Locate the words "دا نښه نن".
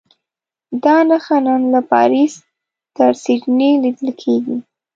0.83-1.61